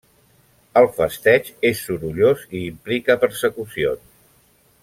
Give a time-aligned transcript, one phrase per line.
[0.81, 4.07] El festeig és sorollós i implica persecucions.